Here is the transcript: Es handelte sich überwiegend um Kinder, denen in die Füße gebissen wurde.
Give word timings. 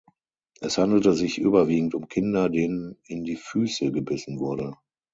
Es 0.61 0.79
handelte 0.79 1.13
sich 1.13 1.37
überwiegend 1.37 1.93
um 1.93 2.07
Kinder, 2.09 2.49
denen 2.49 2.97
in 3.03 3.23
die 3.23 3.35
Füße 3.35 3.91
gebissen 3.91 4.39
wurde. 4.39 4.75